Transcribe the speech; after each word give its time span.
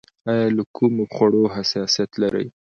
ایا 0.31 0.45
له 0.57 0.63
کومو 0.75 1.03
خوړو 1.13 1.43
حساسیت 1.55 2.11
لرئ؟ 2.21 2.47